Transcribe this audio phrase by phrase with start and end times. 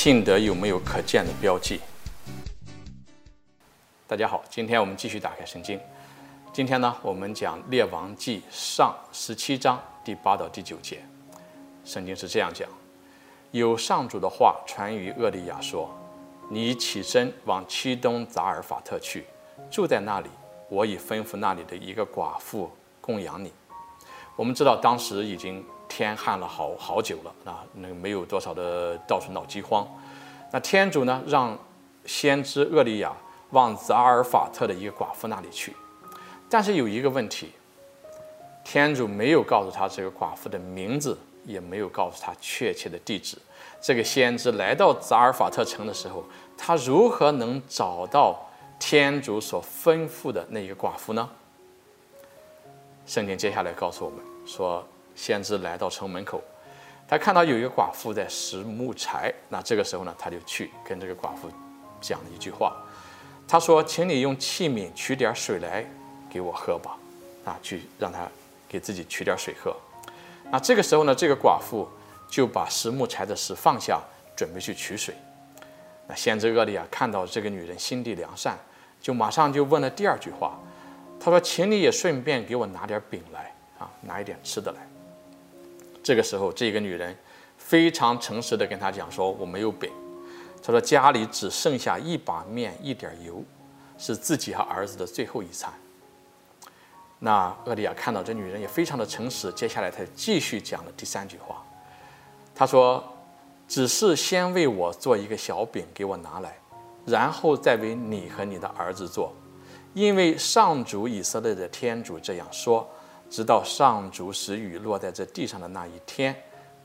[0.00, 1.80] 信德有没有可见的标记？
[4.06, 5.76] 大家好，今天我们继续打开圣经。
[6.52, 11.00] 今天呢，我们讲《列王记上》十七章第八到第九节。
[11.84, 12.68] 圣经是这样讲：
[13.50, 15.90] 有上主的话传于厄利亚说
[16.48, 19.24] ：“你起身往西东扎尔法特去，
[19.68, 20.30] 住在那里。
[20.68, 22.70] 我已吩咐那里的一个寡妇
[23.00, 23.52] 供养你。”
[24.38, 29.84] 我们知道当时已经天旱了好好久了啊，那没有多少的到处闹饥荒。
[30.52, 31.58] 那天主呢，让
[32.06, 33.12] 先知厄利亚。
[33.52, 35.74] 往匝尔法特的一个寡妇那里去，
[36.50, 37.50] 但是有一个问题，
[38.62, 43.38] 天主没有告诉他这个寡妇的名字，也没有告诉他确切的地址。
[43.80, 46.22] 这个先知来到匝尔法特城的时候，
[46.58, 48.38] 他如何能找到
[48.78, 51.26] 天主所吩咐的那一个寡妇呢？
[53.08, 54.86] 圣经接下来告诉我们说，
[55.16, 56.42] 先知来到城门口，
[57.08, 61.50] 他看到有一个寡妇在拾木柴，那这个时候呢，他就去跟这个寡妇
[62.02, 62.76] 讲了一句话。
[63.48, 65.82] 他说：“请你用器皿取点水来
[66.28, 66.98] 给我喝吧，
[67.46, 68.28] 啊，去让他
[68.68, 69.74] 给自己取点水喝。
[70.50, 71.88] 那这个时候呢，这个寡妇
[72.28, 73.98] 就把拾木柴的事放下，
[74.36, 75.14] 准备去取水。
[76.06, 78.58] 那先知厄利亚看到这个女人心地良善，
[79.00, 80.58] 就马上就问了第二句话。
[81.30, 84.88] 他说：‘请你也顺便给我拿点饼来，啊，拿一点吃的来。’
[86.02, 87.16] 这个时候，这个女人
[87.56, 89.90] 非常诚实的跟他讲说：‘我没有饼。’
[90.62, 93.42] 他说：“家里只剩下一把面，一点油，
[93.96, 95.72] 是自己和儿子的最后一餐。”
[97.20, 101.64] 那厄利亚看到这女人也非常的诚实，接下来他继续讲了第三句话。
[102.54, 103.02] 他说
[103.66, 106.58] ：“只是先为我做一个小饼给我拿来，
[107.06, 109.32] 然后再为你和你的儿子做，
[109.98, 112.88] 因为上主以色列的天主这样说：
[113.28, 116.32] 直到上主使雨落在这地上的那一天，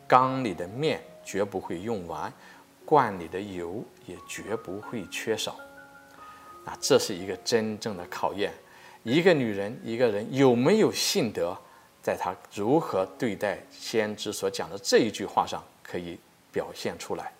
[0.07, 2.33] 缸里的面绝不会用完。”
[2.83, 5.55] 罐里的油也绝不会缺少。
[6.65, 8.51] 那这是一个真正的考验，
[9.03, 11.55] 一个女人，一个人有没有信德，
[12.01, 16.19] 在她如何对待先知所讲的这一句话上可以
[16.51, 17.31] 表现出来。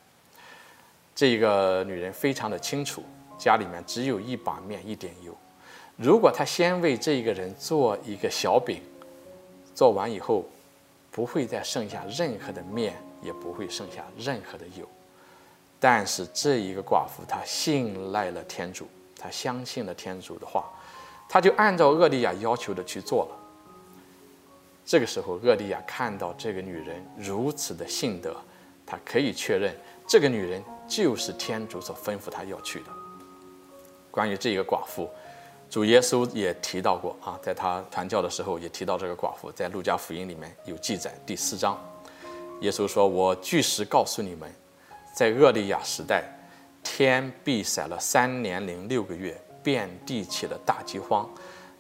[1.16, 3.03] 这个女人非常的清楚，
[3.39, 5.35] 家里面只有一把面，一点油。
[5.95, 8.81] 如果他先为这一个人做一个小饼，
[9.75, 10.45] 做完以后，
[11.11, 14.87] 不会再剩下任何的面，也不会剩下任何的油。
[15.79, 18.87] 但是这一个寡妇，她信赖了天主，
[19.19, 20.71] 她相信了天主的话，
[21.29, 23.39] 她就按照厄利亚要求的去做了。
[24.85, 28.35] 这个时候，厄利亚看到这个女人如此的信德，
[28.85, 29.73] 他可以确认
[30.05, 32.85] 这个女人就是天主所吩咐他要去的。
[34.11, 35.09] 关于这一个寡妇，
[35.73, 41.75] 主耶稣也提到过啊，在他传教的时候也提到这个寡妇，在路加福音里面有记载，第四章，
[42.61, 44.53] 耶稣说：“我据实告诉你们。”
[45.16, 46.25] 在厄利亚时代，
[46.83, 51.28] 天闭塞了三年零六个月，遍地起了大饥荒。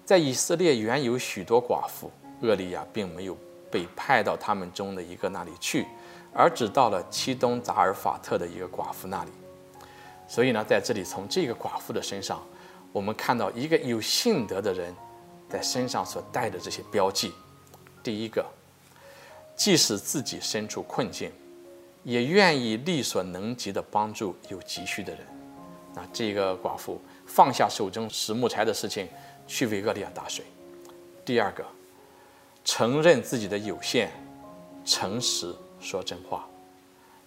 [0.03, 2.11] 在以色列原有许多寡妇，
[2.41, 3.37] 厄利亚并没有
[3.69, 5.85] 被派到他们中的一个那里去，
[6.33, 9.29] 而只到了漆冬匝尔法特的一个寡妇那里。
[10.27, 12.41] 所以呢，在这里从这个寡妇的身上，
[12.93, 14.95] 我们看到一个有信德的人
[15.49, 17.33] 在身上所带的这些标记。
[18.01, 18.45] 第一个，
[19.57, 21.29] 即使自己身处困境。
[22.05, 25.25] 也愿意力所能及的帮助有急需的人。
[25.95, 29.07] 那这个寡妇放下手中拾木柴的事情，
[29.47, 30.43] 去为厄利亚打水。
[31.23, 31.65] 第二个，
[32.65, 34.09] 承认自己的有限，
[34.83, 36.45] 诚实说真话。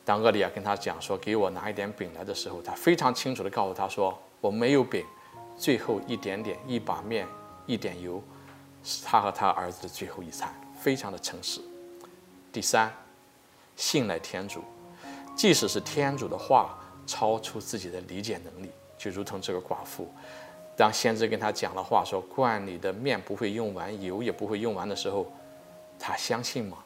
[0.05, 5.03] 当厄利亚跟他讲说，给我拿一点饼来的时候，他非常清楚地告诉他说，我没有饼，
[5.57, 7.27] 最后一点点一把面，
[7.67, 8.23] 一点油，
[8.83, 11.61] 是他和他儿子的最后一餐，非常的诚实。
[12.53, 12.93] 第三。
[13.79, 14.65] 信赖天主，
[15.37, 20.11] 即使是天主的话超出自己的理解能力，就如同这个寡妇，
[20.75, 25.31] 当先知跟他讲了话，说罐里的面不会用完，油也不会用完的时候，
[25.99, 26.79] 他相信吗？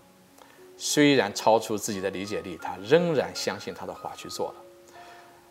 [0.76, 4.54] 虽然超出自己的理解力，他仍然相信他的话去做了。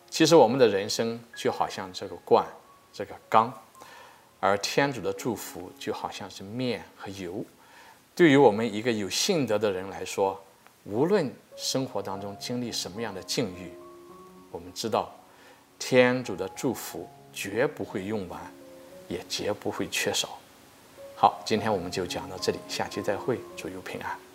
[0.10, 2.46] 其实我们的人生就好像这个罐，
[2.92, 3.54] 这个缸，
[4.40, 7.44] 而天主的祝福就好像是面和油。
[8.16, 10.42] 对于我们一个有信德的人来说，
[10.84, 13.72] 无论生活当中经历什么样的境遇，
[14.52, 15.12] 我们知道
[15.78, 18.42] 天主的祝福绝不会用完，
[19.08, 20.38] 也绝不会缺少。
[21.16, 24.29] 好，今天我们就讲到这里，下期再会，祝有平安。